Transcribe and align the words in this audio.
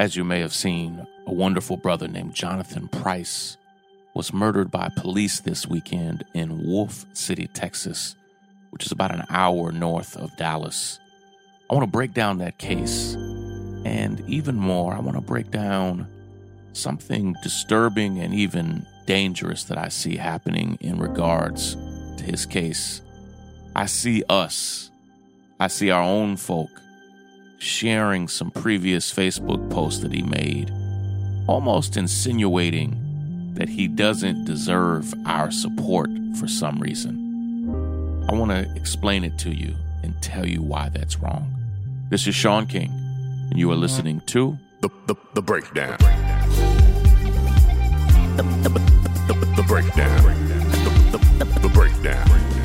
As 0.00 0.16
you 0.16 0.24
may 0.24 0.40
have 0.40 0.54
seen, 0.54 1.06
a 1.26 1.32
wonderful 1.34 1.76
brother 1.76 2.08
named 2.08 2.32
Jonathan 2.32 2.88
Price 2.88 3.58
was 4.14 4.32
murdered 4.32 4.70
by 4.70 4.88
police 4.96 5.40
this 5.40 5.66
weekend 5.66 6.24
in 6.32 6.64
Wolfe 6.66 7.04
City, 7.12 7.48
Texas, 7.48 8.16
which 8.70 8.86
is 8.86 8.92
about 8.92 9.14
an 9.14 9.26
hour 9.28 9.70
north 9.72 10.16
of 10.16 10.34
Dallas. 10.38 10.98
I 11.68 11.74
want 11.74 11.84
to 11.84 11.90
break 11.90 12.14
down 12.14 12.38
that 12.38 12.56
case. 12.56 13.12
And 13.84 14.24
even 14.26 14.56
more, 14.56 14.94
I 14.94 15.00
want 15.00 15.18
to 15.18 15.20
break 15.22 15.50
down 15.50 16.08
something 16.72 17.36
disturbing 17.42 18.20
and 18.20 18.32
even 18.32 18.86
dangerous 19.04 19.64
that 19.64 19.76
I 19.76 19.88
see 19.90 20.16
happening 20.16 20.78
in 20.80 20.98
regards 20.98 21.74
to 22.16 22.24
his 22.24 22.46
case. 22.46 23.02
I 23.76 23.84
see 23.84 24.24
us, 24.30 24.90
I 25.60 25.66
see 25.66 25.90
our 25.90 26.02
own 26.02 26.38
folk 26.38 26.70
sharing 27.60 28.26
some 28.26 28.50
previous 28.50 29.12
Facebook 29.12 29.70
posts 29.70 30.00
that 30.00 30.12
he 30.12 30.22
made, 30.22 30.70
almost 31.46 31.96
insinuating 31.96 32.96
that 33.54 33.68
he 33.68 33.86
doesn't 33.86 34.46
deserve 34.46 35.12
our 35.26 35.50
support 35.50 36.08
for 36.38 36.48
some 36.48 36.80
reason. 36.80 37.18
I 38.30 38.34
want 38.34 38.50
to 38.50 38.72
explain 38.74 39.24
it 39.24 39.38
to 39.40 39.50
you 39.50 39.74
and 40.02 40.20
tell 40.22 40.46
you 40.46 40.62
why 40.62 40.88
that's 40.88 41.18
wrong. 41.18 41.54
This 42.08 42.26
is 42.26 42.34
Shaun 42.34 42.66
King, 42.66 42.90
and 43.50 43.58
you 43.58 43.70
are 43.70 43.76
listening 43.76 44.20
to 44.26 44.58
The, 44.80 44.88
the, 45.06 45.14
the 45.34 45.42
breakdown. 45.42 45.98
The, 48.36 48.42
the, 48.62 48.68
the, 48.70 49.34
the, 49.34 49.54
the 49.56 49.64
breakdown. 49.68 50.22
The, 50.22 51.18
the, 51.18 51.44
the, 51.44 51.60
the 51.60 51.68
breakdown. 51.68 52.59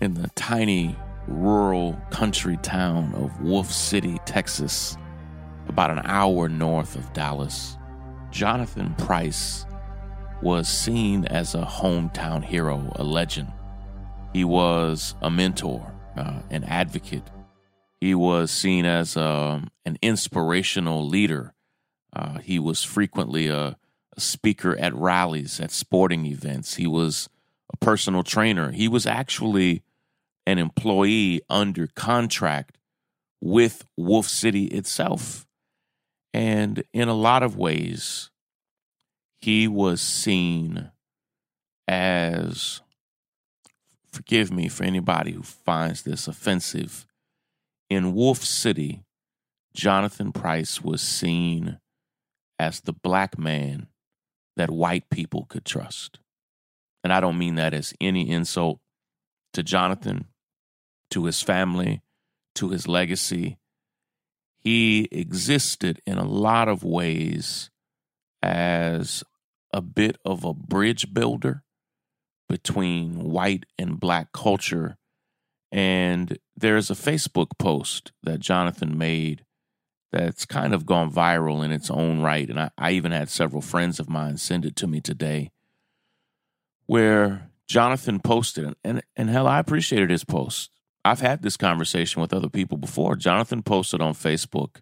In 0.00 0.14
the 0.14 0.28
tiny 0.34 0.94
rural 1.26 1.98
country 2.10 2.58
town 2.58 3.14
of 3.14 3.40
Wolfe 3.40 3.72
City, 3.72 4.18
Texas, 4.26 4.96
about 5.68 5.90
an 5.90 6.02
hour 6.04 6.48
north 6.48 6.96
of 6.96 7.12
Dallas. 7.12 7.78
Jonathan 8.30 8.94
Price 8.96 9.64
was 10.42 10.68
seen 10.68 11.24
as 11.24 11.54
a 11.54 11.62
hometown 11.62 12.44
hero, 12.44 12.92
a 12.96 13.04
legend. 13.04 13.50
He 14.34 14.44
was 14.44 15.14
a 15.22 15.30
mentor, 15.30 15.90
uh, 16.14 16.40
an 16.50 16.64
advocate. 16.64 17.30
He 17.98 18.14
was 18.14 18.50
seen 18.50 18.84
as 18.84 19.16
um, 19.16 19.70
an 19.86 19.96
inspirational 20.02 21.08
leader. 21.08 21.54
Uh, 22.12 22.38
he 22.40 22.58
was 22.58 22.84
frequently 22.84 23.48
a, 23.48 23.78
a 24.14 24.20
speaker 24.20 24.76
at 24.78 24.94
rallies, 24.94 25.58
at 25.58 25.70
sporting 25.70 26.26
events. 26.26 26.74
He 26.74 26.86
was 26.86 27.30
personal 27.76 28.22
trainer. 28.22 28.72
He 28.72 28.88
was 28.88 29.06
actually 29.06 29.82
an 30.46 30.58
employee 30.58 31.40
under 31.48 31.86
contract 31.86 32.78
with 33.40 33.84
Wolfe 33.96 34.28
City 34.28 34.64
itself. 34.66 35.46
And 36.32 36.84
in 36.92 37.08
a 37.08 37.14
lot 37.14 37.42
of 37.42 37.56
ways, 37.56 38.30
he 39.40 39.68
was 39.68 40.00
seen 40.00 40.90
as, 41.88 42.80
forgive 44.12 44.52
me 44.52 44.68
for 44.68 44.84
anybody 44.84 45.32
who 45.32 45.42
finds 45.42 46.02
this 46.02 46.28
offensive, 46.28 47.06
in 47.88 48.14
Wolfe 48.14 48.44
City, 48.44 49.04
Jonathan 49.74 50.32
Price 50.32 50.82
was 50.82 51.00
seen 51.00 51.78
as 52.58 52.80
the 52.80 52.92
black 52.92 53.38
man 53.38 53.88
that 54.56 54.70
white 54.70 55.08
people 55.10 55.46
could 55.48 55.64
trust. 55.64 56.18
And 57.06 57.12
I 57.12 57.20
don't 57.20 57.38
mean 57.38 57.54
that 57.54 57.72
as 57.72 57.94
any 58.00 58.28
insult 58.28 58.80
to 59.52 59.62
Jonathan, 59.62 60.24
to 61.12 61.26
his 61.26 61.40
family, 61.40 62.02
to 62.56 62.70
his 62.70 62.88
legacy. 62.88 63.58
He 64.58 65.06
existed 65.12 66.02
in 66.04 66.18
a 66.18 66.26
lot 66.26 66.66
of 66.66 66.82
ways 66.82 67.70
as 68.42 69.22
a 69.72 69.80
bit 69.80 70.18
of 70.24 70.42
a 70.42 70.52
bridge 70.52 71.14
builder 71.14 71.62
between 72.48 73.30
white 73.30 73.66
and 73.78 74.00
black 74.00 74.32
culture. 74.32 74.96
And 75.70 76.36
there's 76.56 76.90
a 76.90 76.94
Facebook 76.94 77.50
post 77.56 78.10
that 78.24 78.40
Jonathan 78.40 78.98
made 78.98 79.44
that's 80.10 80.44
kind 80.44 80.74
of 80.74 80.86
gone 80.86 81.12
viral 81.12 81.64
in 81.64 81.70
its 81.70 81.88
own 81.88 82.18
right. 82.18 82.50
And 82.50 82.58
I, 82.58 82.70
I 82.76 82.90
even 82.90 83.12
had 83.12 83.30
several 83.30 83.62
friends 83.62 84.00
of 84.00 84.08
mine 84.08 84.38
send 84.38 84.66
it 84.66 84.74
to 84.74 84.88
me 84.88 85.00
today 85.00 85.52
where 86.86 87.50
Jonathan 87.68 88.20
posted, 88.20 88.74
and, 88.84 89.02
and 89.16 89.28
hell, 89.28 89.46
I 89.46 89.58
appreciated 89.58 90.10
his 90.10 90.24
post. 90.24 90.70
I've 91.04 91.20
had 91.20 91.42
this 91.42 91.56
conversation 91.56 92.20
with 92.20 92.32
other 92.32 92.48
people 92.48 92.78
before. 92.78 93.16
Jonathan 93.16 93.62
posted 93.62 94.00
on 94.00 94.14
Facebook 94.14 94.80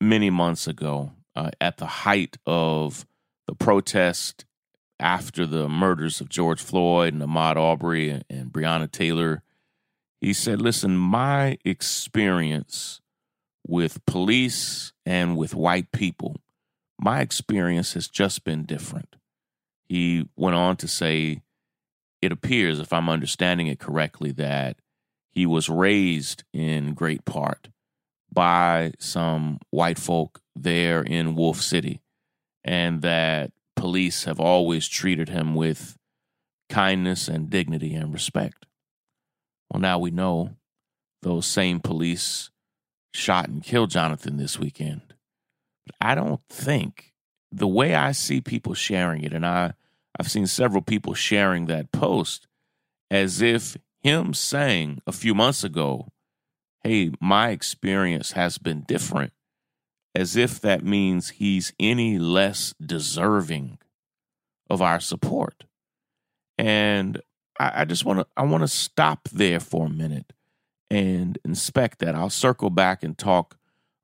many 0.00 0.30
months 0.30 0.66
ago 0.66 1.12
uh, 1.34 1.50
at 1.60 1.78
the 1.78 1.86
height 1.86 2.36
of 2.46 3.06
the 3.46 3.54
protest 3.54 4.44
after 5.00 5.46
the 5.46 5.68
murders 5.68 6.20
of 6.20 6.28
George 6.28 6.62
Floyd 6.62 7.14
and 7.14 7.22
Ahmaud 7.22 7.56
Arbery 7.56 8.10
and, 8.10 8.24
and 8.30 8.52
Breonna 8.52 8.90
Taylor. 8.90 9.42
He 10.20 10.32
said, 10.32 10.62
Listen, 10.62 10.96
my 10.96 11.58
experience 11.64 13.00
with 13.66 14.04
police 14.06 14.92
and 15.04 15.36
with 15.36 15.54
white 15.54 15.90
people, 15.92 16.36
my 16.98 17.20
experience 17.20 17.94
has 17.94 18.08
just 18.08 18.44
been 18.44 18.64
different. 18.64 19.16
He 19.94 20.28
went 20.34 20.56
on 20.56 20.74
to 20.78 20.88
say, 20.88 21.40
It 22.20 22.32
appears, 22.32 22.80
if 22.80 22.92
I'm 22.92 23.08
understanding 23.08 23.68
it 23.68 23.78
correctly, 23.78 24.32
that 24.32 24.78
he 25.30 25.46
was 25.46 25.68
raised 25.68 26.42
in 26.52 26.94
great 26.94 27.24
part 27.24 27.68
by 28.32 28.94
some 28.98 29.60
white 29.70 30.00
folk 30.00 30.40
there 30.56 31.00
in 31.00 31.36
Wolfe 31.36 31.62
City, 31.62 32.00
and 32.64 33.02
that 33.02 33.52
police 33.76 34.24
have 34.24 34.40
always 34.40 34.88
treated 34.88 35.28
him 35.28 35.54
with 35.54 35.96
kindness 36.68 37.28
and 37.28 37.48
dignity 37.48 37.94
and 37.94 38.12
respect. 38.12 38.66
Well, 39.70 39.80
now 39.80 40.00
we 40.00 40.10
know 40.10 40.56
those 41.22 41.46
same 41.46 41.78
police 41.78 42.50
shot 43.12 43.48
and 43.48 43.62
killed 43.62 43.90
Jonathan 43.90 44.38
this 44.38 44.58
weekend. 44.58 45.14
But 45.86 45.94
I 46.00 46.16
don't 46.16 46.40
think 46.48 47.12
the 47.52 47.68
way 47.68 47.94
I 47.94 48.10
see 48.10 48.40
people 48.40 48.74
sharing 48.74 49.22
it, 49.22 49.32
and 49.32 49.46
I, 49.46 49.74
I've 50.18 50.30
seen 50.30 50.46
several 50.46 50.82
people 50.82 51.14
sharing 51.14 51.66
that 51.66 51.92
post 51.92 52.46
as 53.10 53.42
if 53.42 53.76
him 54.02 54.34
saying 54.34 55.00
a 55.06 55.12
few 55.12 55.34
months 55.34 55.64
ago, 55.64 56.08
hey, 56.82 57.10
my 57.20 57.50
experience 57.50 58.32
has 58.32 58.58
been 58.58 58.82
different, 58.82 59.32
as 60.14 60.36
if 60.36 60.60
that 60.60 60.84
means 60.84 61.30
he's 61.30 61.72
any 61.80 62.18
less 62.18 62.74
deserving 62.84 63.78
of 64.70 64.82
our 64.82 65.00
support. 65.00 65.64
And 66.58 67.20
I, 67.58 67.82
I 67.82 67.84
just 67.84 68.04
want 68.04 68.20
to 68.20 68.26
I 68.36 68.44
want 68.44 68.62
to 68.62 68.68
stop 68.68 69.28
there 69.30 69.60
for 69.60 69.86
a 69.86 69.90
minute 69.90 70.32
and 70.90 71.38
inspect 71.44 71.98
that. 72.00 72.14
I'll 72.14 72.30
circle 72.30 72.70
back 72.70 73.02
and 73.02 73.16
talk 73.16 73.56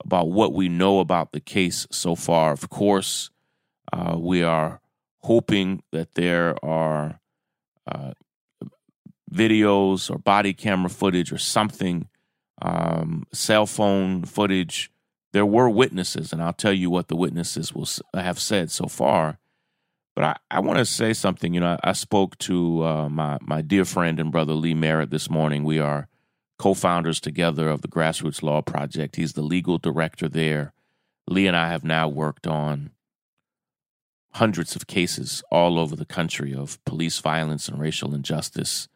about 0.02 0.30
what 0.30 0.52
we 0.52 0.68
know 0.68 0.98
about 1.00 1.32
the 1.32 1.40
case 1.40 1.86
so 1.90 2.14
far. 2.14 2.52
Of 2.52 2.70
course, 2.70 3.30
uh, 3.92 4.16
we 4.18 4.42
are 4.42 4.80
hoping 5.22 5.82
that 5.92 6.14
there 6.14 6.62
are 6.64 7.20
uh, 7.90 8.12
videos 9.32 10.10
or 10.10 10.18
body 10.18 10.52
camera 10.52 10.90
footage 10.90 11.32
or 11.32 11.38
something, 11.38 12.08
um, 12.62 13.26
cell 13.32 13.66
phone 13.66 14.24
footage. 14.24 14.90
There 15.32 15.46
were 15.46 15.68
witnesses, 15.70 16.32
and 16.32 16.42
I'll 16.42 16.52
tell 16.52 16.72
you 16.72 16.90
what 16.90 17.08
the 17.08 17.16
witnesses 17.16 17.72
will 17.72 17.88
have 18.14 18.40
said 18.40 18.70
so 18.70 18.86
far. 18.86 19.38
But 20.16 20.24
I, 20.24 20.36
I 20.50 20.60
want 20.60 20.78
to 20.78 20.84
say 20.84 21.12
something. 21.12 21.54
You 21.54 21.60
know, 21.60 21.78
I, 21.82 21.90
I 21.90 21.92
spoke 21.92 22.36
to 22.38 22.84
uh, 22.84 23.08
my 23.08 23.38
my 23.40 23.62
dear 23.62 23.84
friend 23.84 24.18
and 24.18 24.32
brother 24.32 24.54
Lee 24.54 24.74
Merritt 24.74 25.10
this 25.10 25.30
morning. 25.30 25.62
We 25.62 25.78
are 25.78 26.08
co-founders 26.58 27.20
together 27.20 27.68
of 27.68 27.80
the 27.80 27.88
Grassroots 27.88 28.42
Law 28.42 28.60
Project. 28.60 29.16
He's 29.16 29.32
the 29.32 29.42
legal 29.42 29.78
director 29.78 30.28
there. 30.28 30.74
Lee 31.26 31.46
and 31.46 31.56
I 31.56 31.70
have 31.70 31.84
now 31.84 32.08
worked 32.08 32.46
on 32.46 32.90
hundreds 34.34 34.76
of 34.76 34.86
cases 34.86 35.42
all 35.50 35.78
over 35.78 35.96
the 35.96 36.04
country 36.04 36.54
of 36.54 36.82
police 36.84 37.18
violence 37.18 37.68
and 37.68 37.80
racial 37.80 38.14
injustice. 38.14 38.88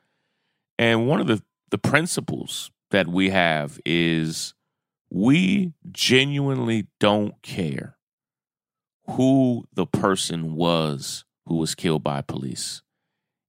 And 0.79 1.09
one 1.09 1.21
of 1.21 1.27
the, 1.27 1.43
the 1.71 1.79
principles 1.79 2.71
that 2.91 3.09
we 3.09 3.31
have 3.31 3.81
is 3.85 4.55
we 5.11 5.73
genuinely 5.91 6.87
don't 7.01 7.41
care 7.43 7.97
who 9.11 9.65
the 9.73 9.87
person 9.87 10.55
was 10.55 11.25
who 11.47 11.57
was 11.57 11.75
killed 11.75 12.03
by 12.03 12.23
police. 12.23 12.83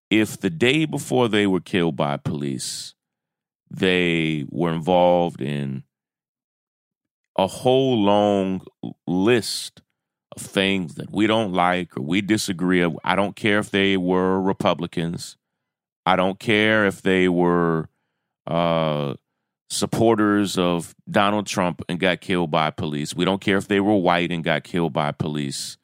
If 0.09 0.39
the 0.39 0.49
day 0.49 0.85
before 0.85 1.29
they 1.29 1.47
were 1.47 1.61
killed 1.61 1.95
by 1.95 2.17
police, 2.17 2.93
they 3.69 4.45
were 4.49 4.73
involved 4.73 5.41
in 5.41 5.83
a 7.37 7.47
whole 7.47 8.01
long 8.01 8.61
list 9.07 9.81
things 10.37 10.95
that 10.95 11.11
we 11.11 11.27
don't 11.27 11.53
like 11.53 11.97
or 11.97 12.01
we 12.01 12.21
disagree. 12.21 12.85
I 13.03 13.15
don't 13.15 13.35
care 13.35 13.59
if 13.59 13.71
they 13.71 13.97
were 13.97 14.41
Republicans. 14.41 15.37
I 16.05 16.15
don't 16.15 16.39
care 16.39 16.85
if 16.85 17.01
they 17.01 17.27
were 17.27 17.89
uh, 18.45 19.15
supporters 19.69 20.57
of 20.57 20.95
Donald 21.09 21.47
Trump 21.47 21.81
and 21.89 21.99
got 21.99 22.21
killed 22.21 22.51
by 22.51 22.71
police. 22.71 23.15
We 23.15 23.25
don't 23.25 23.41
care 23.41 23.57
if 23.57 23.67
they 23.67 23.79
were 23.79 23.95
white 23.95 24.31
and 24.31 24.43
got 24.43 24.63
killed 24.63 24.93
by 24.93 25.11
police. 25.11 25.77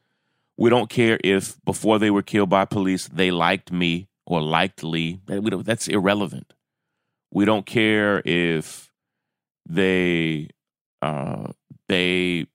We 0.57 0.69
don't 0.69 0.89
care 0.89 1.19
if 1.23 1.63
before 1.65 1.97
they 1.97 2.11
were 2.11 2.21
killed 2.21 2.49
by 2.49 2.65
police 2.65 3.07
they 3.07 3.31
liked 3.31 3.71
me 3.71 4.09
or 4.25 4.41
liked 4.41 4.83
Lee. 4.83 5.21
That's 5.25 5.87
irrelevant. 5.87 6.53
We 7.31 7.45
don't 7.45 7.65
care 7.65 8.21
if 8.25 8.91
they 9.67 10.49
uh, 11.01 11.51
they 11.87 12.47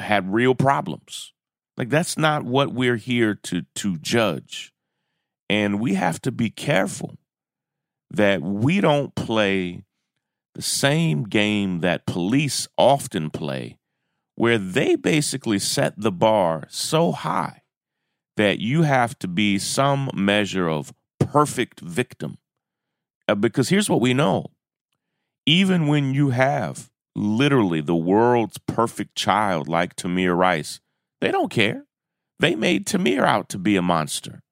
had 0.00 0.32
real 0.32 0.54
problems. 0.54 1.33
Like 1.76 1.90
that's 1.90 2.16
not 2.16 2.44
what 2.44 2.72
we're 2.72 2.96
here 2.96 3.34
to 3.34 3.62
to 3.76 3.98
judge. 3.98 4.72
And 5.50 5.80
we 5.80 5.94
have 5.94 6.20
to 6.22 6.32
be 6.32 6.50
careful 6.50 7.16
that 8.10 8.40
we 8.40 8.80
don't 8.80 9.14
play 9.14 9.84
the 10.54 10.62
same 10.62 11.24
game 11.24 11.80
that 11.80 12.06
police 12.06 12.68
often 12.78 13.28
play, 13.28 13.78
where 14.36 14.58
they 14.58 14.94
basically 14.94 15.58
set 15.58 15.94
the 15.96 16.12
bar 16.12 16.64
so 16.68 17.12
high 17.12 17.62
that 18.36 18.60
you 18.60 18.82
have 18.82 19.18
to 19.18 19.28
be 19.28 19.58
some 19.58 20.10
measure 20.14 20.68
of 20.68 20.92
perfect 21.18 21.80
victim. 21.80 22.38
Uh, 23.28 23.34
because 23.34 23.68
here's 23.68 23.90
what 23.90 24.00
we 24.00 24.14
know 24.14 24.46
even 25.46 25.86
when 25.86 26.14
you 26.14 26.30
have 26.30 26.90
literally 27.14 27.80
the 27.80 27.94
world's 27.94 28.58
perfect 28.58 29.14
child 29.14 29.68
like 29.68 29.94
Tamir 29.94 30.36
Rice, 30.36 30.80
they 31.24 31.30
don't 31.30 31.50
care. 31.50 31.86
They 32.38 32.54
made 32.54 32.86
Tamir 32.86 33.22
out 33.22 33.48
to 33.48 33.58
be 33.58 33.76
a 33.76 33.82
monster. 33.82 34.42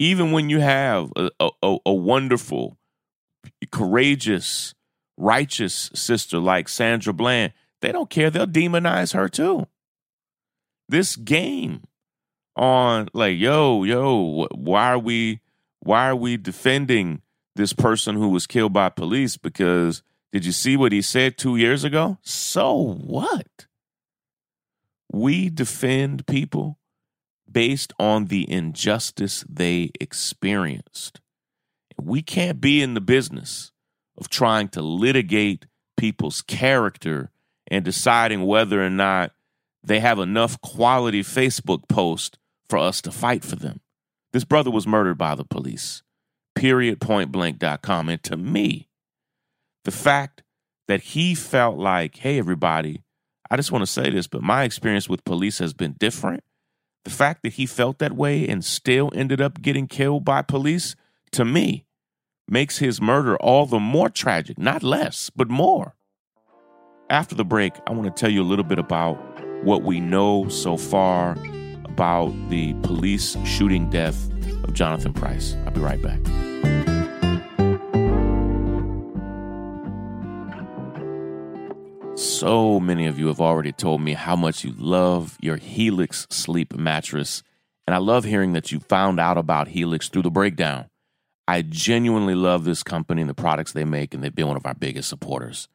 Even 0.00 0.32
when 0.32 0.50
you 0.50 0.58
have 0.58 1.12
a, 1.14 1.30
a, 1.38 1.76
a 1.86 1.94
wonderful, 1.94 2.76
courageous, 3.70 4.74
righteous 5.16 5.88
sister 5.94 6.38
like 6.38 6.68
Sandra 6.68 7.12
Bland, 7.12 7.52
they 7.80 7.92
don't 7.92 8.10
care. 8.10 8.28
They'll 8.28 8.48
demonize 8.48 9.14
her 9.14 9.28
too. 9.28 9.68
This 10.88 11.14
game 11.14 11.84
on 12.56 13.08
like, 13.14 13.38
yo, 13.38 13.84
yo, 13.84 14.48
why 14.50 14.88
are 14.88 14.98
we 14.98 15.38
why 15.78 16.08
are 16.08 16.16
we 16.16 16.36
defending 16.36 17.22
this 17.54 17.72
person 17.72 18.16
who 18.16 18.30
was 18.30 18.48
killed 18.48 18.72
by 18.72 18.88
police? 18.88 19.36
Because 19.36 20.02
did 20.32 20.44
you 20.44 20.50
see 20.50 20.76
what 20.76 20.90
he 20.90 21.02
said 21.02 21.38
two 21.38 21.54
years 21.56 21.84
ago? 21.84 22.18
So 22.22 22.94
what? 22.94 23.68
We 25.12 25.50
defend 25.50 26.26
people 26.26 26.78
based 27.50 27.92
on 27.98 28.26
the 28.26 28.50
injustice 28.50 29.44
they 29.48 29.90
experienced. 30.00 31.20
We 32.00 32.22
can't 32.22 32.60
be 32.60 32.80
in 32.80 32.94
the 32.94 33.00
business 33.00 33.72
of 34.16 34.28
trying 34.28 34.68
to 34.68 34.82
litigate 34.82 35.66
people's 35.96 36.42
character 36.42 37.30
and 37.66 37.84
deciding 37.84 38.46
whether 38.46 38.84
or 38.84 38.90
not 38.90 39.32
they 39.82 40.00
have 40.00 40.18
enough 40.18 40.60
quality 40.60 41.22
Facebook 41.22 41.88
posts 41.88 42.38
for 42.68 42.78
us 42.78 43.00
to 43.02 43.10
fight 43.10 43.44
for 43.44 43.56
them. 43.56 43.80
This 44.32 44.44
brother 44.44 44.70
was 44.70 44.86
murdered 44.86 45.18
by 45.18 45.34
the 45.34 45.44
police. 45.44 46.02
Period 46.54 47.00
pointblank.com. 47.00 48.08
And 48.08 48.22
to 48.24 48.36
me, 48.36 48.88
the 49.84 49.90
fact 49.90 50.42
that 50.86 51.00
he 51.00 51.34
felt 51.34 51.78
like, 51.78 52.16
hey, 52.16 52.38
everybody, 52.38 53.02
I 53.50 53.56
just 53.56 53.72
want 53.72 53.82
to 53.82 53.90
say 53.90 54.10
this, 54.10 54.26
but 54.26 54.42
my 54.42 54.64
experience 54.64 55.08
with 55.08 55.24
police 55.24 55.58
has 55.58 55.72
been 55.72 55.94
different. 55.98 56.44
The 57.04 57.10
fact 57.10 57.42
that 57.42 57.54
he 57.54 57.66
felt 57.66 57.98
that 57.98 58.12
way 58.12 58.46
and 58.46 58.64
still 58.64 59.10
ended 59.14 59.40
up 59.40 59.60
getting 59.60 59.86
killed 59.86 60.24
by 60.24 60.42
police, 60.42 60.94
to 61.32 61.44
me, 61.44 61.86
makes 62.46 62.78
his 62.78 63.00
murder 63.00 63.36
all 63.38 63.66
the 63.66 63.80
more 63.80 64.08
tragic, 64.08 64.58
not 64.58 64.82
less, 64.82 65.30
but 65.34 65.48
more. 65.48 65.96
After 67.08 67.34
the 67.34 67.44
break, 67.44 67.72
I 67.86 67.92
want 67.92 68.04
to 68.04 68.20
tell 68.20 68.30
you 68.30 68.42
a 68.42 68.44
little 68.44 68.64
bit 68.64 68.78
about 68.78 69.14
what 69.64 69.82
we 69.82 69.98
know 69.98 70.48
so 70.48 70.76
far 70.76 71.36
about 71.84 72.32
the 72.50 72.74
police 72.82 73.36
shooting 73.44 73.90
death 73.90 74.30
of 74.62 74.74
Jonathan 74.74 75.12
Price. 75.12 75.56
I'll 75.64 75.72
be 75.72 75.80
right 75.80 76.00
back. 76.00 76.20
So 82.40 82.80
many 82.80 83.06
of 83.06 83.18
you 83.18 83.26
have 83.26 83.42
already 83.42 83.70
told 83.70 84.00
me 84.00 84.14
how 84.14 84.34
much 84.34 84.64
you 84.64 84.72
love 84.78 85.36
your 85.42 85.58
Helix 85.58 86.26
sleep 86.30 86.74
mattress. 86.74 87.42
And 87.86 87.94
I 87.94 87.98
love 87.98 88.24
hearing 88.24 88.54
that 88.54 88.72
you 88.72 88.80
found 88.80 89.20
out 89.20 89.36
about 89.36 89.68
Helix 89.68 90.08
through 90.08 90.22
the 90.22 90.30
breakdown. 90.30 90.86
I 91.46 91.60
genuinely 91.60 92.34
love 92.34 92.64
this 92.64 92.82
company 92.82 93.20
and 93.20 93.28
the 93.28 93.34
products 93.34 93.72
they 93.72 93.84
make, 93.84 94.14
and 94.14 94.24
they've 94.24 94.34
been 94.34 94.48
one 94.48 94.56
of 94.56 94.64
our 94.64 94.72
biggest 94.72 95.10
supporters. 95.10 95.68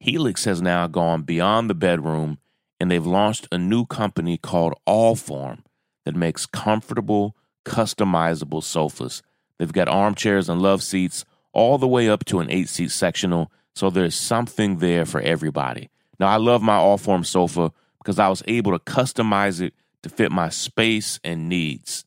Helix 0.00 0.46
has 0.46 0.62
now 0.62 0.86
gone 0.86 1.20
beyond 1.20 1.68
the 1.68 1.74
bedroom, 1.74 2.38
and 2.80 2.90
they've 2.90 3.04
launched 3.04 3.46
a 3.52 3.58
new 3.58 3.84
company 3.84 4.38
called 4.38 4.72
Allform 4.88 5.64
that 6.06 6.16
makes 6.16 6.46
comfortable, 6.46 7.36
customizable 7.66 8.62
sofas. 8.62 9.22
They've 9.58 9.70
got 9.70 9.86
armchairs 9.86 10.48
and 10.48 10.62
love 10.62 10.82
seats 10.82 11.26
all 11.52 11.76
the 11.76 11.86
way 11.86 12.08
up 12.08 12.24
to 12.24 12.40
an 12.40 12.50
eight 12.50 12.70
seat 12.70 12.90
sectional, 12.90 13.52
so 13.74 13.90
there's 13.90 14.14
something 14.14 14.78
there 14.78 15.04
for 15.04 15.20
everybody. 15.20 15.90
Now, 16.18 16.28
I 16.28 16.36
love 16.36 16.62
my 16.62 16.76
Allform 16.76 17.24
sofa 17.24 17.72
because 17.98 18.18
I 18.18 18.28
was 18.28 18.42
able 18.46 18.72
to 18.72 18.78
customize 18.78 19.60
it 19.60 19.74
to 20.02 20.08
fit 20.08 20.32
my 20.32 20.48
space 20.48 21.18
and 21.24 21.48
needs. 21.48 22.04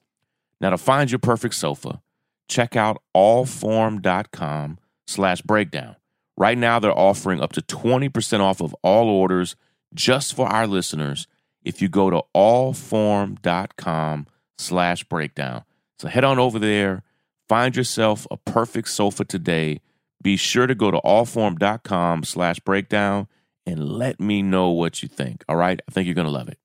Now, 0.62 0.72
to 0.72 0.78
find 0.78 1.12
your 1.12 1.20
perfect 1.20 1.56
sofa, 1.56 2.02
check 2.48 2.76
out 2.76 3.02
allform.com 3.16 4.80
slash 5.08 5.42
breakdown. 5.42 5.96
Right 6.38 6.58
now, 6.58 6.80
they're 6.80 6.98
offering 6.98 7.42
up 7.42 7.52
to 7.54 7.62
20% 7.62 8.40
off 8.40 8.62
of 8.62 8.76
all 8.82 9.10
orders 9.10 9.56
just 9.94 10.34
for 10.34 10.48
our 10.48 10.68
listeners 10.68 11.28
if 11.64 11.82
you 11.82 11.90
go 11.90 12.10
to 12.10 12.22
allform.com 12.36 14.28
slash 14.58 15.04
breakdown. 15.04 15.64
So 16.00 16.08
head 16.08 16.24
on 16.24 16.40
over 16.40 16.60
there, 16.60 17.04
find 17.50 17.76
yourself 17.76 18.26
a 18.32 18.38
perfect 18.38 18.90
sofa 18.90 19.26
today. 19.26 19.82
Be 20.22 20.38
sure 20.38 20.68
to 20.68 20.76
go 20.76 20.92
to 20.92 21.00
allform.com 21.04 22.24
slash 22.24 22.60
breakdown 22.62 23.28
and 23.70 23.88
let 23.88 24.20
me 24.20 24.42
know 24.42 24.70
what 24.70 25.02
you 25.02 25.10
think. 25.10 25.44
All 25.48 25.56
right? 25.56 25.80
I 25.88 25.92
think 25.92 26.06
you're 26.06 26.16
going 26.16 26.26
to 26.26 26.32
love 26.32 26.50
it. 26.50 26.58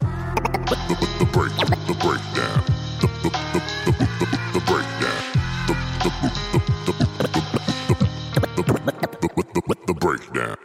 The, 0.00 0.06
the, 1.18 1.26
break, 1.32 1.52
the 1.86 1.94
breakdown. 2.00 2.64
The, 3.00 3.08
the, 3.22 3.30
the, 3.52 3.60
the, 3.92 4.26
the 4.54 4.60
breakdown. 4.66 5.22
The 9.86 9.94
breakdown. 9.94 10.56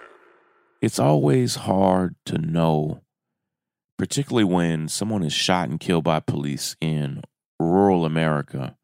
It's 0.82 0.98
always 1.00 1.56
hard 1.56 2.16
to 2.26 2.38
know 2.38 3.02
particularly 4.02 4.44
when 4.44 4.88
someone 4.88 5.22
is 5.22 5.32
shot 5.32 5.70
and 5.70 5.80
killed 5.80 6.04
by 6.04 6.20
police 6.20 6.76
in 6.82 7.22
rural 7.60 8.04
America, 8.04 8.76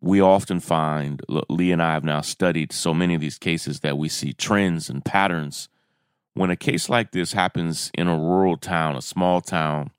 we 0.00 0.22
often 0.22 0.58
find, 0.58 1.20
Lee 1.50 1.70
and 1.70 1.82
I 1.82 1.92
have 1.92 2.02
now 2.02 2.22
studied 2.22 2.72
so 2.72 2.94
many 2.94 3.14
of 3.14 3.20
these 3.20 3.36
cases 3.36 3.80
that 3.80 3.98
we 3.98 4.08
see 4.08 4.32
trends 4.32 4.88
and 4.88 5.04
patterns. 5.04 5.68
When 6.38 6.50
a 6.50 6.56
case 6.56 6.88
like 6.88 7.10
this 7.10 7.32
happens 7.32 7.90
in 7.94 8.06
a 8.06 8.16
rural 8.16 8.56
town, 8.56 8.94
a 8.94 9.02
small 9.02 9.40
town, 9.40 9.90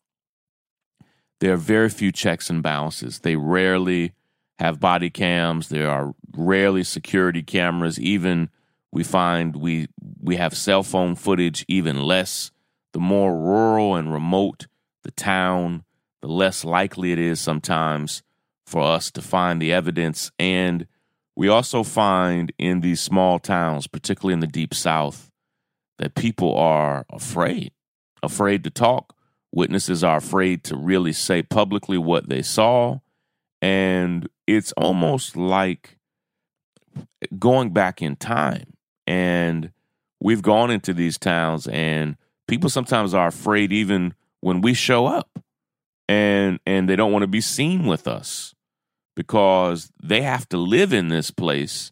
there 1.41 1.53
are 1.53 1.57
very 1.57 1.89
few 1.89 2.13
checks 2.13 2.49
and 2.49 2.63
balances. 2.63 3.19
They 3.19 3.35
rarely 3.35 4.13
have 4.57 4.79
body 4.79 5.09
cams. 5.09 5.67
There 5.67 5.89
are 5.89 6.13
rarely 6.33 6.85
security 6.85 7.43
cameras. 7.43 7.99
Even 7.99 8.49
we 8.89 9.03
find 9.03 9.57
we 9.57 9.89
we 10.21 10.37
have 10.37 10.55
cell 10.55 10.81
phone 10.81 11.15
footage, 11.15 11.65
even 11.67 12.01
less 12.01 12.51
the 12.93 12.99
more 12.99 13.37
rural 13.37 13.95
and 13.95 14.11
remote 14.11 14.67
the 15.03 15.11
town, 15.11 15.83
the 16.21 16.29
less 16.29 16.63
likely 16.63 17.11
it 17.11 17.19
is 17.19 17.41
sometimes 17.41 18.23
for 18.65 18.81
us 18.81 19.11
to 19.11 19.21
find 19.21 19.61
the 19.61 19.73
evidence. 19.73 20.31
And 20.39 20.87
we 21.35 21.49
also 21.49 21.83
find 21.83 22.53
in 22.57 22.79
these 22.79 23.01
small 23.01 23.39
towns, 23.39 23.87
particularly 23.87 24.33
in 24.33 24.39
the 24.39 24.47
deep 24.47 24.73
south, 24.73 25.28
that 25.99 26.15
people 26.15 26.55
are 26.57 27.05
afraid, 27.11 27.71
afraid 28.23 28.63
to 28.63 28.69
talk 28.69 29.15
Witnesses 29.51 30.03
are 30.03 30.17
afraid 30.17 30.63
to 30.65 30.75
really 30.75 31.13
say 31.13 31.41
publicly 31.41 31.97
what 31.97 32.29
they 32.29 32.41
saw. 32.41 32.99
And 33.61 34.29
it's 34.45 34.71
almost 34.73 35.35
like 35.35 35.97
going 37.37 37.71
back 37.71 38.01
in 38.01 38.15
time. 38.15 38.73
And 39.07 39.71
we've 40.19 40.43
gone 40.43 40.69
into 40.69 40.93
these 40.93 41.17
towns, 41.17 41.67
and 41.67 42.15
people 42.47 42.69
sometimes 42.69 43.13
are 43.13 43.27
afraid 43.27 43.73
even 43.73 44.13
when 44.41 44.61
we 44.61 44.73
show 44.73 45.07
up 45.07 45.39
and 46.07 46.59
and 46.65 46.87
they 46.87 46.95
don't 46.95 47.11
want 47.11 47.23
to 47.23 47.27
be 47.27 47.41
seen 47.41 47.85
with 47.85 48.07
us 48.07 48.53
because 49.15 49.91
they 50.01 50.21
have 50.21 50.47
to 50.49 50.57
live 50.57 50.93
in 50.93 51.09
this 51.09 51.31
place 51.31 51.91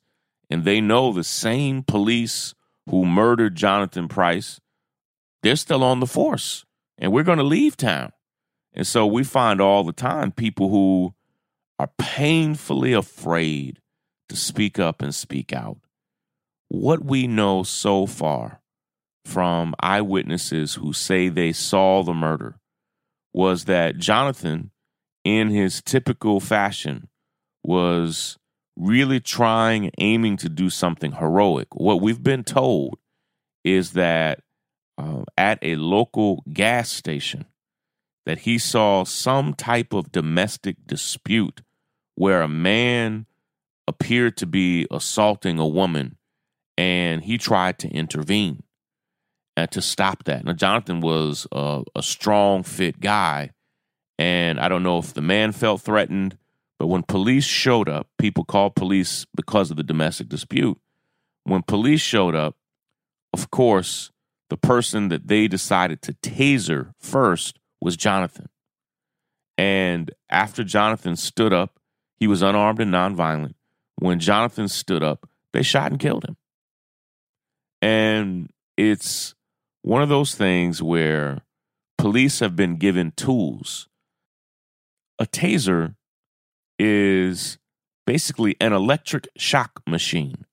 and 0.49 0.63
they 0.63 0.79
know 0.79 1.11
the 1.11 1.23
same 1.23 1.83
police 1.83 2.53
who 2.89 3.05
murdered 3.05 3.55
Jonathan 3.55 4.07
Price 4.07 4.59
they're 5.43 5.55
still 5.55 5.83
on 5.83 5.99
the 5.99 6.07
force 6.07 6.65
and 6.97 7.11
we're 7.11 7.23
going 7.23 7.37
to 7.37 7.43
leave 7.43 7.77
town. 7.77 8.11
And 8.73 8.85
so 8.85 9.05
we 9.05 9.23
find 9.23 9.61
all 9.61 9.83
the 9.83 9.93
time 9.93 10.31
people 10.31 10.69
who 10.69 11.13
are 11.79 11.89
painfully 11.97 12.93
afraid 12.93 13.79
to 14.29 14.35
speak 14.35 14.79
up 14.79 15.01
and 15.01 15.13
speak 15.13 15.53
out. 15.53 15.77
What 16.67 17.05
we 17.05 17.27
know 17.27 17.63
so 17.63 18.05
far 18.05 18.61
from 19.23 19.73
eyewitnesses 19.79 20.75
who 20.75 20.93
say 20.93 21.29
they 21.29 21.53
saw 21.53 22.03
the 22.03 22.13
murder 22.13 22.59
was 23.33 23.65
that 23.65 23.97
Jonathan, 23.97 24.71
in 25.23 25.49
his 25.49 25.81
typical 25.81 26.39
fashion, 26.39 27.07
was 27.63 28.37
really 28.77 29.19
trying, 29.19 29.91
aiming 29.97 30.37
to 30.37 30.49
do 30.49 30.69
something 30.69 31.13
heroic. 31.13 31.67
What 31.73 32.01
we've 32.01 32.21
been 32.21 32.43
told 32.43 32.99
is 33.63 33.93
that 33.93 34.41
uh, 34.97 35.23
at 35.37 35.59
a 35.61 35.75
local 35.75 36.43
gas 36.51 36.89
station 36.89 37.45
that 38.25 38.39
he 38.39 38.57
saw 38.57 39.03
some 39.03 39.53
type 39.53 39.93
of 39.93 40.11
domestic 40.11 40.75
dispute 40.85 41.61
where 42.15 42.41
a 42.41 42.47
man 42.47 43.25
appeared 43.87 44.37
to 44.37 44.45
be 44.45 44.85
assaulting 44.91 45.59
a 45.59 45.67
woman 45.67 46.17
and 46.77 47.23
he 47.23 47.37
tried 47.37 47.79
to 47.79 47.89
intervene 47.89 48.63
and 49.55 49.71
to 49.71 49.81
stop 49.81 50.25
that. 50.25 50.45
Now, 50.45 50.53
Jonathan 50.53 51.01
was 51.01 51.47
a, 51.51 51.83
a 51.95 52.03
strong, 52.03 52.63
fit 52.63 52.99
guy. 52.99 53.51
And 54.19 54.59
I 54.59 54.67
don't 54.67 54.83
know 54.83 54.99
if 54.99 55.13
the 55.13 55.21
man 55.21 55.51
felt 55.51 55.81
threatened, 55.81 56.37
but 56.79 56.87
when 56.87 57.03
police 57.03 57.45
showed 57.45 57.89
up, 57.89 58.07
people 58.17 58.45
called 58.45 58.75
police 58.75 59.25
because 59.35 59.71
of 59.71 59.77
the 59.77 59.83
domestic 59.83 60.29
dispute. 60.29 60.79
When 61.43 61.63
police 61.63 62.01
showed 62.01 62.35
up, 62.35 62.55
of 63.33 63.49
course, 63.51 64.11
the 64.49 64.57
person 64.57 65.09
that 65.09 65.27
they 65.27 65.47
decided 65.47 66.01
to 66.03 66.13
taser 66.13 66.93
first 66.99 67.59
was 67.81 67.97
Jonathan. 67.97 68.49
And 69.57 70.11
after 70.29 70.63
Jonathan 70.63 71.15
stood 71.15 71.51
up, 71.51 71.79
he 72.17 72.27
was 72.27 72.41
unarmed 72.41 72.79
and 72.79 72.93
nonviolent. 72.93 73.55
When 73.95 74.19
Jonathan 74.19 74.67
stood 74.67 75.03
up, 75.03 75.27
they 75.53 75.63
shot 75.63 75.91
and 75.91 75.99
killed 75.99 76.25
him. 76.25 76.37
And 77.81 78.49
it's 78.75 79.33
one 79.81 80.01
of 80.01 80.09
those 80.09 80.35
things 80.35 80.81
where 80.81 81.41
police 81.97 82.39
have 82.39 82.55
been 82.55 82.77
given 82.77 83.11
tools. 83.15 83.87
A 85.19 85.25
taser 85.25 85.95
is 86.79 87.57
basically 88.05 88.55
an 88.61 88.73
electric 88.73 89.27
shock 89.37 89.81
machine. 89.87 90.45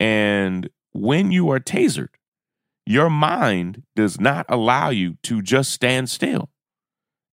And 0.00 0.70
when 0.92 1.32
you 1.32 1.50
are 1.50 1.60
tasered, 1.60 2.10
your 2.86 3.10
mind 3.10 3.82
does 3.96 4.20
not 4.20 4.46
allow 4.48 4.88
you 4.90 5.16
to 5.24 5.42
just 5.42 5.72
stand 5.72 6.08
still. 6.08 6.50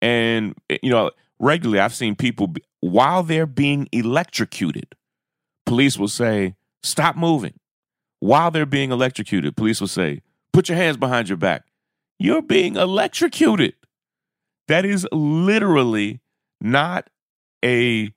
And, 0.00 0.54
eh, 0.68 0.78
you 0.82 0.90
know, 0.90 1.10
regularly 1.38 1.80
I've 1.80 1.94
seen 1.94 2.14
people, 2.14 2.54
while 2.80 3.22
they're 3.22 3.46
being 3.46 3.88
electrocuted, 3.92 4.94
police 5.66 5.98
will 5.98 6.08
say, 6.08 6.54
stop 6.82 7.16
moving. 7.16 7.54
While 8.20 8.50
they're 8.50 8.66
being 8.66 8.92
electrocuted, 8.92 9.56
police 9.56 9.80
will 9.80 9.88
say, 9.88 10.20
put 10.52 10.68
your 10.68 10.76
hands 10.76 10.98
behind 10.98 11.28
your 11.28 11.38
back. 11.38 11.64
You're 12.18 12.42
being 12.42 12.76
electrocuted. 12.76 13.74
That 14.68 14.84
is 14.84 15.06
literally 15.10 16.20
not 16.60 17.08
a, 17.64 18.12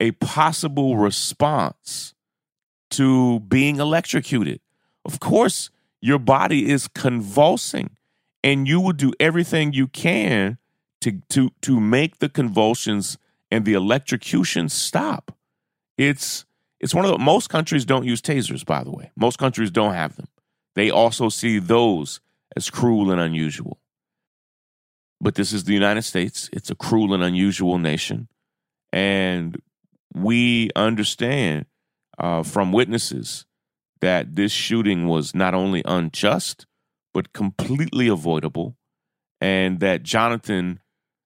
a 0.00 0.12
possible 0.12 0.96
response 0.96 2.14
to 2.90 3.40
being 3.40 3.80
electrocuted. 3.80 4.60
Of 5.04 5.20
course, 5.20 5.70
your 6.00 6.18
body 6.18 6.70
is 6.70 6.88
convulsing 6.88 7.96
and 8.42 8.68
you 8.68 8.80
will 8.80 8.92
do 8.92 9.12
everything 9.18 9.72
you 9.72 9.88
can 9.88 10.58
to 11.00 11.20
to 11.30 11.50
to 11.62 11.80
make 11.80 12.18
the 12.18 12.28
convulsions 12.28 13.18
and 13.50 13.64
the 13.64 13.72
electrocution 13.72 14.68
stop. 14.68 15.36
It's 15.98 16.44
it's 16.78 16.94
one 16.94 17.04
of 17.04 17.10
the 17.10 17.18
most 17.18 17.48
countries 17.48 17.84
don't 17.84 18.04
use 18.04 18.20
tasers 18.20 18.64
by 18.64 18.84
the 18.84 18.90
way. 18.90 19.10
Most 19.16 19.38
countries 19.38 19.70
don't 19.70 19.94
have 19.94 20.16
them. 20.16 20.28
They 20.74 20.90
also 20.90 21.28
see 21.28 21.58
those 21.58 22.20
as 22.56 22.70
cruel 22.70 23.10
and 23.10 23.20
unusual. 23.20 23.80
But 25.20 25.36
this 25.36 25.52
is 25.52 25.64
the 25.64 25.72
united 25.72 26.02
states. 26.02 26.50
It's 26.52 26.70
a 26.70 26.74
cruel 26.74 27.14
and 27.14 27.22
unusual 27.22 27.78
nation 27.78 28.28
and 28.94 29.60
we 30.14 30.70
understand 30.76 31.66
uh, 32.16 32.44
from 32.44 32.70
witnesses 32.70 33.44
that 34.00 34.36
this 34.36 34.52
shooting 34.52 35.08
was 35.08 35.34
not 35.34 35.52
only 35.52 35.82
unjust, 35.84 36.66
but 37.12 37.32
completely 37.32 38.06
avoidable, 38.06 38.76
and 39.40 39.80
that 39.80 40.04
Jonathan 40.04 40.78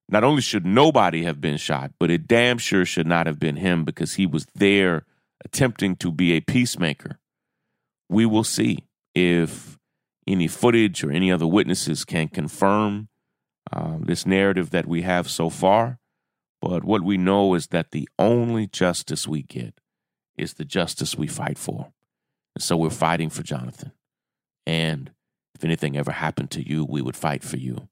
not 0.08 0.24
only 0.24 0.40
should 0.40 0.64
nobody 0.64 1.24
have 1.24 1.42
been 1.42 1.58
shot, 1.58 1.92
but 2.00 2.10
it 2.10 2.26
damn 2.26 2.56
sure 2.56 2.86
should 2.86 3.06
not 3.06 3.26
have 3.26 3.38
been 3.38 3.56
him 3.56 3.84
because 3.84 4.14
he 4.14 4.24
was 4.24 4.46
there 4.54 5.04
attempting 5.44 5.94
to 5.96 6.10
be 6.10 6.32
a 6.32 6.40
peacemaker. 6.40 7.18
We 8.08 8.24
will 8.24 8.44
see 8.44 8.86
if 9.14 9.76
any 10.26 10.48
footage 10.48 11.04
or 11.04 11.10
any 11.10 11.30
other 11.30 11.46
witnesses 11.46 12.06
can 12.06 12.28
confirm 12.28 13.08
um, 13.70 14.04
this 14.06 14.24
narrative 14.24 14.70
that 14.70 14.86
we 14.86 15.02
have 15.02 15.28
so 15.28 15.50
far. 15.50 15.98
But 16.60 16.84
what 16.84 17.02
we 17.02 17.16
know 17.16 17.54
is 17.54 17.68
that 17.68 17.92
the 17.92 18.08
only 18.18 18.66
justice 18.66 19.28
we 19.28 19.42
get 19.42 19.80
is 20.36 20.54
the 20.54 20.64
justice 20.64 21.16
we 21.16 21.26
fight 21.26 21.58
for. 21.58 21.92
And 22.54 22.62
so 22.62 22.76
we're 22.76 22.90
fighting 22.90 23.30
for 23.30 23.42
Jonathan. 23.42 23.92
And 24.66 25.12
if 25.54 25.64
anything 25.64 25.96
ever 25.96 26.12
happened 26.12 26.50
to 26.52 26.68
you, 26.68 26.84
we 26.84 27.02
would 27.02 27.16
fight 27.16 27.42
for 27.42 27.56
you. 27.56 27.88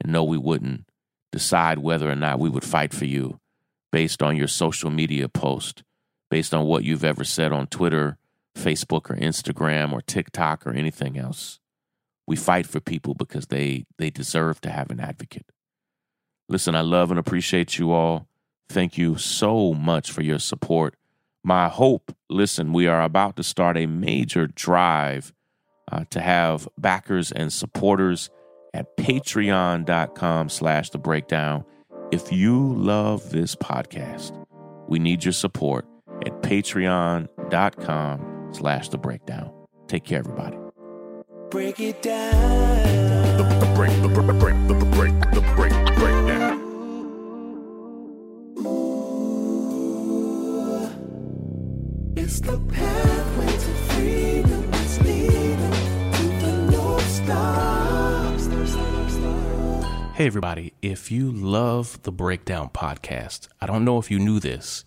And 0.00 0.12
no, 0.12 0.24
we 0.24 0.38
wouldn't 0.38 0.88
decide 1.32 1.78
whether 1.78 2.10
or 2.10 2.14
not 2.14 2.38
we 2.38 2.48
would 2.48 2.64
fight 2.64 2.92
for 2.94 3.04
you 3.06 3.40
based 3.90 4.22
on 4.22 4.36
your 4.36 4.48
social 4.48 4.90
media 4.90 5.28
post, 5.28 5.82
based 6.30 6.52
on 6.52 6.66
what 6.66 6.84
you've 6.84 7.04
ever 7.04 7.24
said 7.24 7.52
on 7.52 7.66
Twitter, 7.66 8.18
Facebook, 8.56 9.10
or 9.10 9.16
Instagram, 9.16 9.92
or 9.92 10.00
TikTok, 10.00 10.66
or 10.66 10.72
anything 10.72 11.18
else. 11.18 11.60
We 12.26 12.36
fight 12.36 12.66
for 12.66 12.80
people 12.80 13.14
because 13.14 13.46
they, 13.46 13.84
they 13.98 14.10
deserve 14.10 14.60
to 14.62 14.70
have 14.70 14.90
an 14.90 15.00
advocate. 15.00 15.46
Listen, 16.48 16.74
I 16.74 16.82
love 16.82 17.10
and 17.10 17.18
appreciate 17.18 17.78
you 17.78 17.92
all. 17.92 18.28
Thank 18.68 18.98
you 18.98 19.16
so 19.16 19.74
much 19.74 20.10
for 20.10 20.22
your 20.22 20.38
support. 20.38 20.96
My 21.42 21.68
hope 21.68 22.16
listen 22.30 22.72
we 22.72 22.86
are 22.86 23.02
about 23.02 23.36
to 23.36 23.42
start 23.42 23.76
a 23.76 23.86
major 23.86 24.46
drive 24.46 25.32
uh, 25.92 26.04
to 26.10 26.20
have 26.20 26.66
backers 26.78 27.30
and 27.30 27.52
supporters 27.52 28.30
at 28.72 28.96
patreon.com 28.96 30.48
slash 30.48 30.90
the 30.90 30.98
breakdown. 30.98 31.64
If 32.10 32.32
you 32.32 32.74
love 32.74 33.30
this 33.30 33.54
podcast 33.54 34.44
we 34.88 34.98
need 34.98 35.24
your 35.24 35.32
support 35.32 35.86
at 36.26 36.42
patreon.com 36.42 37.28
slash 38.52 38.88
the 38.88 38.98
breakdown. 38.98 39.50
Take 39.88 40.04
care 40.04 40.18
everybody. 40.20 40.56
Break 41.50 41.80
it 41.80 42.02
down. 42.02 43.36
The, 43.36 43.44
the 43.44 43.72
break, 43.74 43.90
the 44.02 44.08
break, 44.08 44.26
the 44.26 44.32
break, 44.34 44.68
the 44.68 44.74
break, 44.74 45.20
the 45.32 45.40
break, 45.56 45.72
breakdown. 45.96 46.33
Hey, 60.14 60.26
everybody. 60.28 60.74
If 60.80 61.10
you 61.10 61.32
love 61.32 62.00
the 62.04 62.12
Breakdown 62.12 62.70
podcast, 62.72 63.48
I 63.60 63.66
don't 63.66 63.84
know 63.84 63.98
if 63.98 64.12
you 64.12 64.20
knew 64.20 64.38
this, 64.38 64.84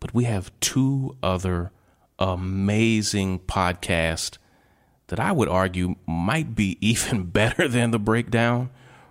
but 0.00 0.12
we 0.12 0.24
have 0.24 0.52
two 0.60 1.16
other 1.22 1.72
amazing 2.18 3.38
podcasts 3.38 4.36
that 5.06 5.18
I 5.18 5.32
would 5.32 5.48
argue 5.48 5.94
might 6.06 6.54
be 6.54 6.76
even 6.86 7.24
better 7.24 7.68
than 7.68 7.90
the 7.90 7.98
Breakdown. 7.98 8.68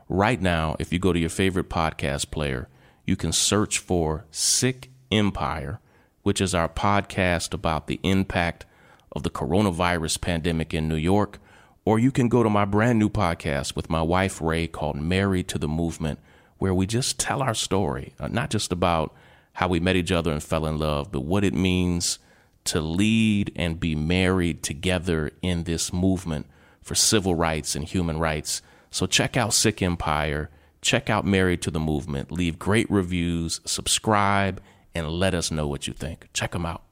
Right 0.07 0.39
now, 0.39 0.75
if 0.77 0.93
you 0.93 0.99
go 0.99 1.11
to 1.11 1.17
your 1.17 1.31
favorite 1.31 1.67
podcast 1.67 2.29
player, 2.29 2.69
you 3.03 3.15
can 3.15 3.31
search 3.31 3.79
for 3.79 4.27
Sick 4.29 4.91
Empire, 5.11 5.79
which 6.21 6.41
is 6.41 6.53
our 6.53 6.69
podcast 6.69 7.55
about 7.55 7.87
the 7.87 7.99
impact 8.03 8.67
of 9.13 9.23
the 9.23 9.31
coronavirus 9.31 10.21
pandemic 10.21 10.75
in 10.75 10.87
New 10.87 10.95
York, 10.95 11.39
Or 11.85 11.99
you 11.99 12.11
can 12.11 12.29
go 12.29 12.41
to 12.41 12.49
my 12.49 12.65
brand 12.65 12.97
new 12.97 13.09
podcast 13.09 13.75
with 13.75 13.91
my 13.91 14.01
wife, 14.01 14.41
Rai, 14.41 14.67
called 14.67 14.95
Married 14.95 15.47
to 15.49 15.59
the 15.59 15.67
Movement, 15.67 16.19
where 16.57 16.73
we 16.73 16.87
just 16.87 17.19
tell 17.19 17.43
our 17.43 17.53
story, 17.53 18.13
uh, 18.19 18.27
not 18.27 18.49
just 18.49 18.71
about 18.71 19.13
how 19.53 19.67
we 19.67 19.79
met 19.79 19.95
each 19.95 20.11
other 20.11 20.31
and 20.31 20.41
fell 20.41 20.65
in 20.65 20.79
love, 20.79 21.11
but 21.11 21.21
what 21.21 21.43
it 21.43 21.53
means 21.53 22.17
to 22.63 22.81
lead 22.81 23.51
and 23.55 23.79
be 23.79 23.93
married 23.93 24.63
together 24.63 25.29
in 25.43 25.65
this 25.65 25.93
movement 25.93 26.47
for 26.81 26.95
civil 26.95 27.35
rights 27.35 27.75
and 27.75 27.85
human 27.85 28.17
rights. 28.17 28.63
So 28.89 29.05
check 29.05 29.37
out 29.37 29.53
Sick 29.53 29.83
Empire, 29.83 30.49
check 30.81 31.11
out 31.11 31.23
Married 31.23 31.61
to 31.61 31.71
the 31.71 31.79
Movement, 31.79 32.31
leave 32.31 32.57
great 32.57 32.89
reviews, 32.89 33.61
subscribe, 33.63 34.59
and 34.95 35.07
let 35.11 35.35
us 35.35 35.51
know 35.51 35.67
what 35.67 35.85
you 35.85 35.93
think. 35.93 36.29
Check 36.33 36.53
them 36.53 36.65
out. 36.65 36.84